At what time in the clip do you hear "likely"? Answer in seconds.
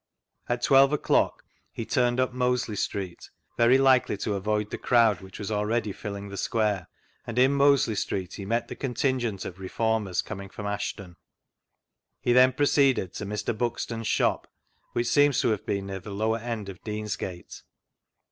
3.77-4.17